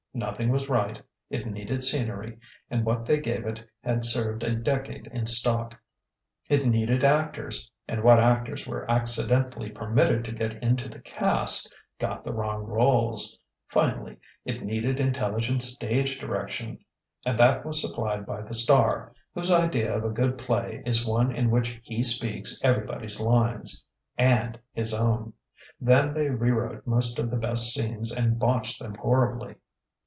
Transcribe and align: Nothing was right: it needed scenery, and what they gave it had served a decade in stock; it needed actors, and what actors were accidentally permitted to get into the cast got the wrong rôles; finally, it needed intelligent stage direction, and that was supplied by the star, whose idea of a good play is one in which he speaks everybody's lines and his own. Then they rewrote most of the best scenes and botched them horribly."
Nothing 0.13 0.49
was 0.49 0.67
right: 0.67 1.01
it 1.29 1.47
needed 1.47 1.85
scenery, 1.85 2.37
and 2.69 2.83
what 2.83 3.05
they 3.05 3.17
gave 3.17 3.45
it 3.45 3.65
had 3.81 4.03
served 4.03 4.43
a 4.43 4.53
decade 4.53 5.07
in 5.07 5.25
stock; 5.25 5.81
it 6.49 6.65
needed 6.67 7.01
actors, 7.05 7.71
and 7.87 8.03
what 8.03 8.19
actors 8.19 8.67
were 8.67 8.85
accidentally 8.91 9.69
permitted 9.69 10.25
to 10.25 10.33
get 10.33 10.61
into 10.61 10.89
the 10.89 10.99
cast 10.99 11.73
got 11.97 12.25
the 12.25 12.33
wrong 12.33 12.65
rôles; 12.65 13.37
finally, 13.69 14.17
it 14.43 14.63
needed 14.65 14.99
intelligent 14.99 15.61
stage 15.61 16.19
direction, 16.19 16.77
and 17.25 17.39
that 17.39 17.63
was 17.65 17.79
supplied 17.79 18.25
by 18.25 18.41
the 18.41 18.53
star, 18.53 19.13
whose 19.33 19.49
idea 19.49 19.95
of 19.95 20.03
a 20.03 20.09
good 20.09 20.37
play 20.37 20.83
is 20.85 21.07
one 21.07 21.31
in 21.33 21.49
which 21.49 21.79
he 21.85 22.03
speaks 22.03 22.59
everybody's 22.65 23.21
lines 23.21 23.81
and 24.17 24.59
his 24.73 24.93
own. 24.93 25.31
Then 25.79 26.13
they 26.13 26.29
rewrote 26.29 26.85
most 26.85 27.17
of 27.17 27.31
the 27.31 27.37
best 27.37 27.73
scenes 27.73 28.11
and 28.11 28.37
botched 28.37 28.77
them 28.81 28.95
horribly." 28.95 29.55